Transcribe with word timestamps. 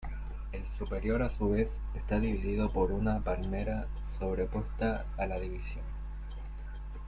El 0.51 0.65
superior 0.65 1.21
a 1.21 1.29
su 1.29 1.51
vez 1.51 1.79
está 1.93 2.19
dividido 2.19 2.71
por 2.73 2.91
una 2.91 3.19
palmera 3.23 3.87
sobrepuesta 4.03 5.05
a 5.15 5.27
la 5.27 5.39
división. 5.39 5.85